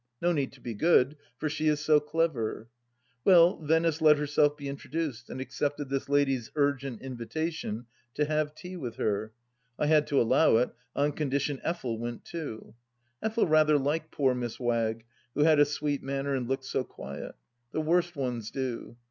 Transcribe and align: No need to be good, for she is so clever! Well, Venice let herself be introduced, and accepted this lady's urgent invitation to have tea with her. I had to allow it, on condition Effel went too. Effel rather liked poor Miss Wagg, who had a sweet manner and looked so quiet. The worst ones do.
No 0.19 0.31
need 0.31 0.51
to 0.53 0.59
be 0.61 0.73
good, 0.73 1.15
for 1.37 1.47
she 1.47 1.67
is 1.67 1.79
so 1.79 1.99
clever! 1.99 2.67
Well, 3.23 3.59
Venice 3.59 4.01
let 4.01 4.17
herself 4.17 4.57
be 4.57 4.67
introduced, 4.67 5.29
and 5.29 5.39
accepted 5.39 5.89
this 5.89 6.09
lady's 6.09 6.49
urgent 6.55 7.03
invitation 7.03 7.85
to 8.15 8.25
have 8.25 8.55
tea 8.55 8.75
with 8.77 8.95
her. 8.95 9.31
I 9.77 9.85
had 9.85 10.07
to 10.07 10.19
allow 10.19 10.57
it, 10.57 10.71
on 10.95 11.11
condition 11.11 11.61
Effel 11.63 11.99
went 11.99 12.25
too. 12.25 12.73
Effel 13.23 13.47
rather 13.47 13.77
liked 13.77 14.11
poor 14.11 14.33
Miss 14.33 14.59
Wagg, 14.59 15.05
who 15.35 15.41
had 15.43 15.59
a 15.59 15.65
sweet 15.65 16.01
manner 16.01 16.33
and 16.33 16.47
looked 16.49 16.65
so 16.65 16.83
quiet. 16.83 17.35
The 17.71 17.81
worst 17.81 18.15
ones 18.15 18.49
do. 18.49 18.97